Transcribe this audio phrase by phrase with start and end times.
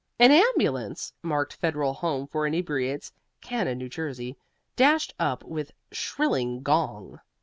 [0.17, 4.35] An ambulance, marked Federal Home for Inebriates, Cana, N.J.,
[4.75, 7.19] dashed up with shrilling gong.